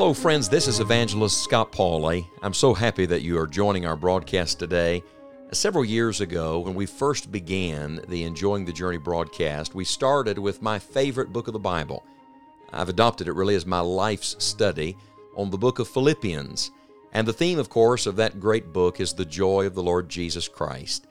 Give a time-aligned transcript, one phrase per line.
[0.00, 0.48] Hello, friends.
[0.48, 2.26] This is Evangelist Scott Pauley.
[2.40, 5.02] I'm so happy that you are joining our broadcast today.
[5.52, 10.62] Several years ago, when we first began the Enjoying the Journey broadcast, we started with
[10.62, 12.02] my favorite book of the Bible.
[12.72, 14.96] I've adopted it really as my life's study
[15.36, 16.70] on the book of Philippians.
[17.12, 20.08] And the theme, of course, of that great book is the joy of the Lord
[20.08, 21.08] Jesus Christ.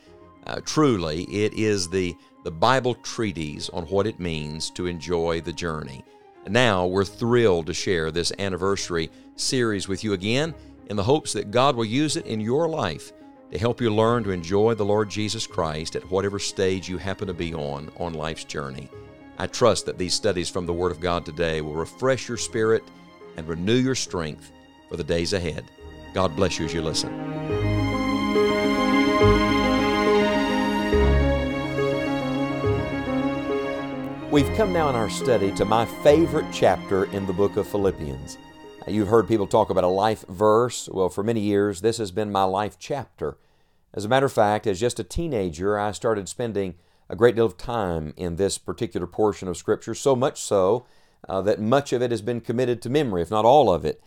[0.48, 5.53] Uh, truly, it is the, the Bible treatise on what it means to enjoy the
[5.53, 6.03] journey.
[6.49, 10.55] Now we're thrilled to share this anniversary series with you again
[10.88, 13.13] in the hopes that God will use it in your life
[13.52, 17.27] to help you learn to enjoy the Lord Jesus Christ at whatever stage you happen
[17.27, 18.89] to be on on life's journey.
[19.38, 22.84] I trust that these studies from the Word of God today will refresh your spirit
[23.38, 24.52] and renew your strength
[24.89, 25.66] for the days ahead.
[26.16, 27.30] God bless you as you listen.
[34.31, 38.38] We've come now in our study to my favorite chapter in the book of Philippians.
[38.88, 40.88] You've heard people talk about a life verse.
[40.88, 43.39] Well, for many years, this has been my life chapter.
[43.91, 46.75] As a matter of fact, as just a teenager, I started spending
[47.09, 50.86] a great deal of time in this particular portion of Scripture, so much so
[51.27, 53.99] uh, that much of it has been committed to memory, if not all of it.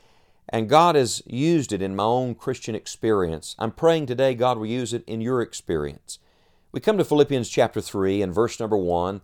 [0.48, 3.56] And God has used it in my own Christian experience.
[3.58, 6.20] I'm praying today God will use it in your experience.
[6.70, 9.20] We come to Philippians chapter 3 and verse number 1,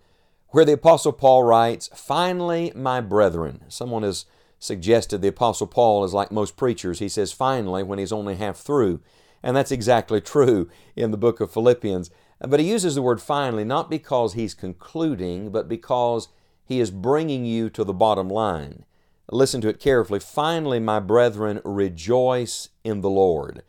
[0.50, 3.64] where the Apostle Paul writes, Finally, my brethren.
[3.68, 4.27] Someone has
[4.58, 6.98] suggested the Apostle Paul is like most preachers.
[6.98, 9.00] He says finally when he's only half through.
[9.42, 12.10] And that's exactly true in the book of Philippians.
[12.40, 16.28] But he uses the word finally not because he's concluding, but because
[16.64, 18.84] he is bringing you to the bottom line.
[19.30, 20.20] Listen to it carefully.
[20.20, 23.62] Finally, my brethren, rejoice in the Lord.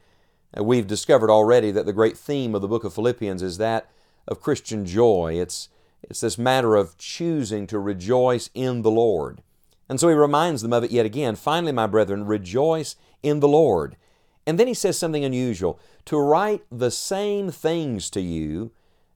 [0.58, 3.90] We've discovered already that the great theme of the book of Philippians is that
[4.28, 5.40] of Christian joy.
[5.40, 5.70] It's,
[6.04, 9.42] it's this matter of choosing to rejoice in the Lord.
[9.88, 11.36] And so he reminds them of it yet again.
[11.36, 13.98] Finally, my brethren, rejoice in the Lord.
[14.46, 18.72] And then he says something unusual to write the same things to you,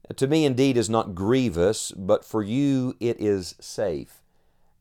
[0.09, 4.21] uh, to me indeed is not grievous, but for you it is safe.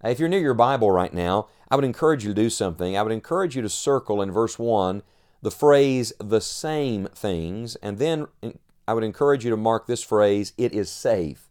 [0.04, 2.96] If you're near your Bible right now, I would encourage you to do something.
[2.96, 5.02] I would encourage you to circle in verse 1
[5.42, 8.26] the phrase the same things, and then
[8.86, 11.48] I would encourage you to mark this phrase, it is safe.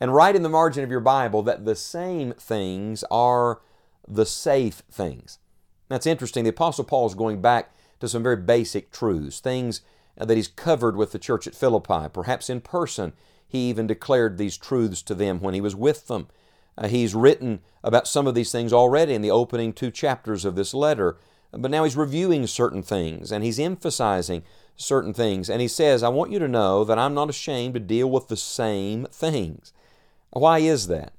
[0.00, 3.60] And write in the margin of your Bible that the same things are
[4.06, 5.38] the safe things.
[5.88, 6.44] That's interesting.
[6.44, 9.80] The Apostle Paul is going back to some very basic truths, things
[10.16, 12.08] that he's covered with the church at Philippi.
[12.12, 13.12] Perhaps in person,
[13.46, 16.28] he even declared these truths to them when he was with them.
[16.76, 20.54] Uh, he's written about some of these things already in the opening two chapters of
[20.54, 21.16] this letter,
[21.52, 24.42] but now he's reviewing certain things and he's emphasizing
[24.76, 25.48] certain things.
[25.48, 28.28] And he says, I want you to know that I'm not ashamed to deal with
[28.28, 29.72] the same things.
[30.30, 31.12] Why is that?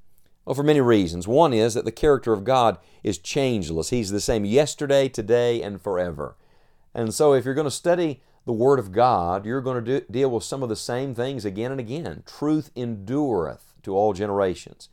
[0.45, 1.27] Well, for many reasons.
[1.27, 3.89] One is that the character of God is changeless.
[3.89, 6.35] He's the same yesterday, today, and forever.
[6.93, 10.05] And so, if you're going to study the Word of God, you're going to do,
[10.09, 12.23] deal with some of the same things again and again.
[12.25, 14.89] Truth endureth to all generations.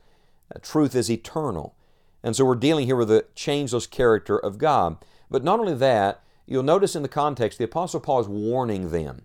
[0.54, 1.74] Uh, truth is eternal.
[2.22, 4.98] And so, we're dealing here with the changeless character of God.
[5.30, 9.22] But not only that, you'll notice in the context, the Apostle Paul is warning them.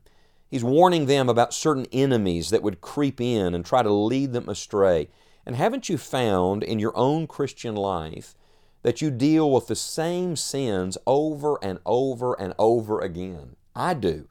[0.52, 4.50] He's warning them about certain enemies that would creep in and try to lead them
[4.50, 5.08] astray.
[5.46, 8.36] And haven't you found in your own Christian life
[8.84, 13.56] that you deal with the same sins over and over and over again?
[13.74, 14.28] I do.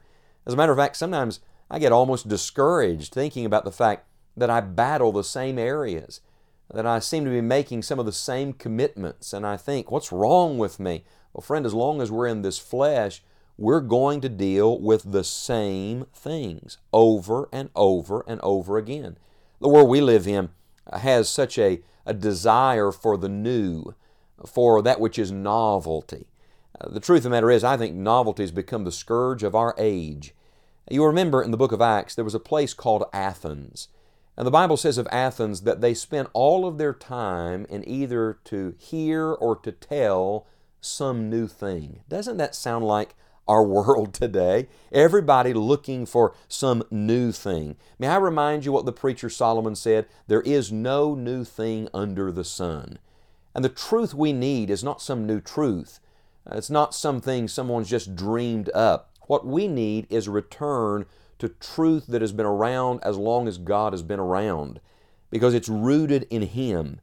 [0.47, 4.07] As a matter of fact, sometimes I get almost discouraged thinking about the fact
[4.37, 6.21] that I battle the same areas,
[6.71, 10.13] that I seem to be making some of the same commitments, and I think, what's
[10.13, 11.05] wrong with me?
[11.33, 13.23] Well, friend, as long as we're in this flesh,
[13.61, 19.19] we're going to deal with the same things over and over and over again.
[19.61, 20.49] The world we live in
[20.91, 23.95] has such a, a desire for the new,
[24.47, 26.27] for that which is novelty.
[26.81, 29.55] Uh, the truth of the matter is, I think novelty has become the scourge of
[29.55, 30.35] our age.
[30.91, 33.89] You remember in the book of Acts, there was a place called Athens.
[34.39, 38.39] And the Bible says of Athens that they spent all of their time in either
[38.45, 40.47] to hear or to tell
[40.81, 42.01] some new thing.
[42.09, 43.17] Doesn't that sound like
[43.49, 44.69] our world today.
[44.93, 47.77] Everybody looking for some new thing.
[47.99, 50.07] May I remind you what the preacher Solomon said?
[50.27, 52.99] There is no new thing under the sun.
[53.55, 56.01] And the truth we need is not some new truth.
[56.51, 59.13] Uh, it's not something someone's just dreamed up.
[59.27, 61.07] What we need is a return
[61.39, 64.81] to truth that has been around as long as God has been around
[65.31, 67.01] because it's rooted in Him.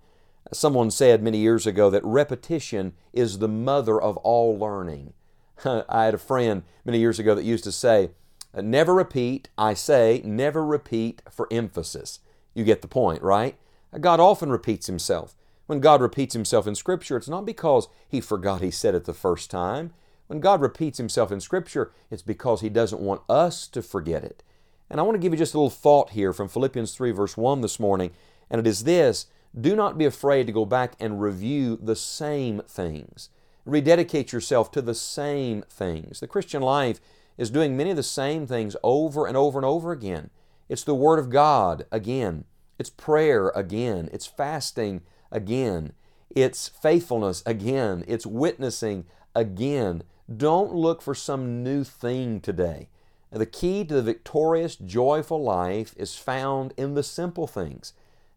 [0.53, 5.13] Someone said many years ago that repetition is the mother of all learning.
[5.89, 8.11] I had a friend many years ago that used to say,
[8.53, 12.19] uh, Never repeat, I say, never repeat for emphasis.
[12.53, 13.55] You get the point, right?
[13.93, 15.35] Uh, God often repeats Himself.
[15.65, 19.13] When God repeats Himself in Scripture, it's not because He forgot He said it the
[19.13, 19.93] first time.
[20.27, 24.43] When God repeats Himself in Scripture, it's because He doesn't want us to forget it.
[24.89, 27.35] And I want to give you just a little thought here from Philippians 3, verse
[27.35, 28.11] 1 this morning,
[28.49, 29.27] and it is this
[29.59, 33.29] Do not be afraid to go back and review the same things.
[33.67, 36.21] Rededicate yourself to the same things.
[36.21, 37.01] The Christian life
[37.37, 40.29] is doing many of the same things over and over and over again.
[40.69, 42.45] It's the Word of God again,
[42.79, 45.01] it's prayer again, it's fasting
[45.33, 45.91] again,
[46.29, 49.05] it's faithfulness again, it's witnessing
[49.35, 50.03] again.
[50.33, 52.87] Don't look for some new thing today.
[53.31, 57.91] The key to the victorious, joyful life is found in the simple things.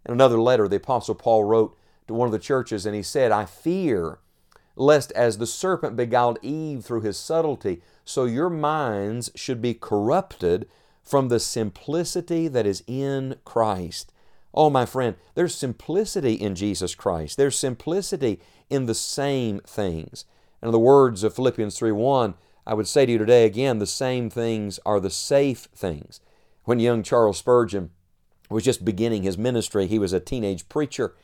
[0.04, 1.76] In another letter, the Apostle Paul wrote
[2.08, 4.18] to one of the churches, and he said, I fear
[4.80, 10.66] lest as the serpent beguiled Eve through his subtlety, so your minds should be corrupted
[11.04, 14.10] from the simplicity that is in Christ.
[14.54, 17.36] Oh, my friend, there's simplicity in Jesus Christ.
[17.36, 18.40] There's simplicity
[18.70, 20.24] in the same things.
[20.62, 22.34] In the words of Philippians 3 1,
[22.66, 26.20] I would say to you today again, the same things are the safe things.
[26.64, 27.90] When young Charles Spurgeon
[28.48, 31.14] was just beginning his ministry, he was a teenage preacher,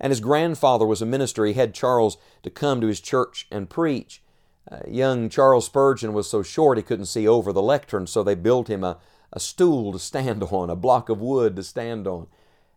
[0.00, 1.44] and his grandfather was a minister.
[1.44, 4.22] He had Charles to come to his church and preach.
[4.70, 8.34] Uh, young Charles Spurgeon was so short he couldn't see over the lectern, so they
[8.34, 8.98] built him a,
[9.32, 12.26] a stool to stand on, a block of wood to stand on.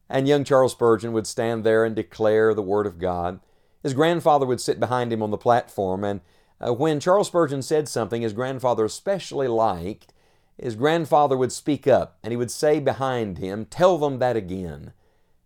[0.09, 3.39] And young Charles Spurgeon would stand there and declare the Word of God.
[3.83, 6.21] His grandfather would sit behind him on the platform, and
[6.65, 10.13] uh, when Charles Spurgeon said something his grandfather especially liked,
[10.57, 14.94] his grandfather would speak up and he would say behind him, Tell them that again.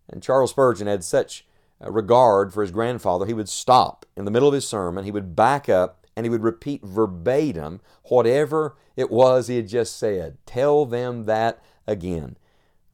[0.10, 1.46] And Charles Spurgeon had such
[1.84, 5.12] Uh, regard for his grandfather, he would stop in the middle of his sermon, he
[5.12, 10.38] would back up, and he would repeat verbatim whatever it was he had just said.
[10.46, 12.38] Tell them that again.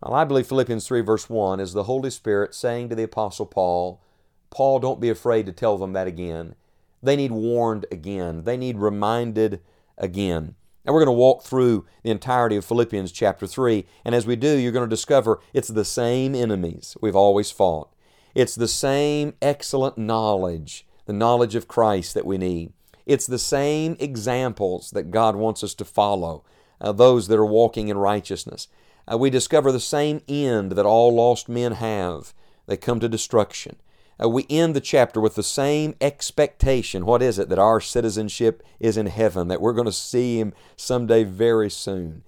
[0.01, 3.45] Well, I believe Philippians 3, verse 1 is the Holy Spirit saying to the Apostle
[3.45, 4.01] Paul,
[4.49, 6.55] Paul, don't be afraid to tell them that again.
[7.03, 8.43] They need warned again.
[8.43, 9.61] They need reminded
[9.97, 10.55] again.
[10.83, 13.85] And we're going to walk through the entirety of Philippians chapter 3.
[14.03, 17.90] And as we do, you're going to discover it's the same enemies we've always fought.
[18.33, 22.73] It's the same excellent knowledge, the knowledge of Christ that we need.
[23.05, 26.43] It's the same examples that God wants us to follow,
[26.79, 28.67] uh, those that are walking in righteousness
[29.11, 32.33] uh, we discover the same end that all lost men have.
[32.67, 33.77] They come to destruction.
[34.21, 37.05] Uh, we end the chapter with the same expectation.
[37.05, 37.49] What is it?
[37.49, 42.23] That our citizenship is in heaven, that we're going to see Him someday very soon.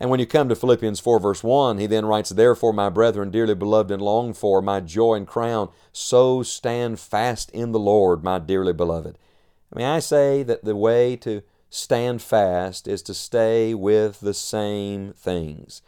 [0.00, 3.30] And when you come to Philippians 4, verse 1, he then writes, Therefore, my brethren,
[3.30, 8.22] dearly beloved and longed for, my joy and crown, so stand fast in the Lord,
[8.22, 9.18] my dearly beloved.
[9.74, 15.12] May I say that the way to stand fast is to stay with the same
[15.14, 15.82] things.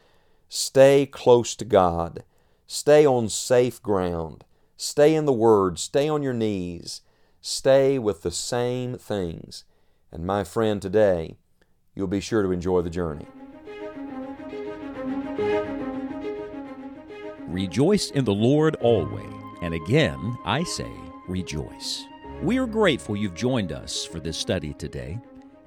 [0.49, 2.25] Stay close to God.
[2.67, 4.45] Stay on safe ground.
[4.77, 5.79] Stay in the Word.
[5.79, 7.03] Stay on your knees.
[7.41, 9.65] Stay with the same things.
[10.11, 11.37] And my friend, today,
[11.95, 13.27] you'll be sure to enjoy the journey.
[17.51, 19.27] Rejoice in the Lord always.
[19.61, 20.93] And again, I say,
[21.27, 22.05] rejoice.
[22.43, 25.19] We are grateful you've joined us for this study today.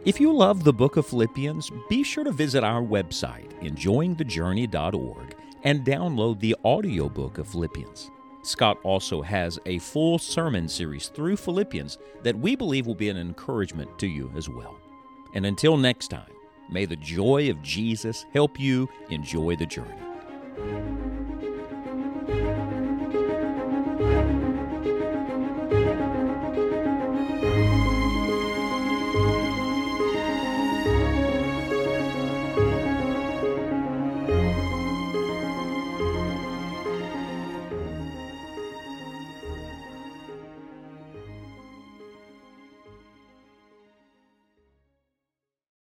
[0.05, 5.85] If you love the book of Philippians, be sure to visit our website, enjoyingthejourney.org, and
[5.85, 8.09] download the audiobook of Philippians.
[8.43, 13.17] Scott also has a full sermon series through Philippians that we believe will be an
[13.17, 14.79] encouragement to you as well.
[15.33, 16.31] And until next time,
[16.71, 20.92] may the joy of Jesus help you enjoy the journey.